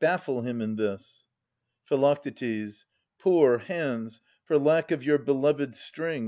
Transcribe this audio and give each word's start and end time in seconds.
Baffle 0.00 0.42
him 0.42 0.60
in 0.60 0.74
this. 0.74 1.28
Phi. 1.84 2.16
Poor 3.20 3.58
hands, 3.58 4.20
for 4.44 4.58
lack 4.58 4.90
of 4.90 5.04
your 5.04 5.18
beloved 5.18 5.76
string. 5.76 6.24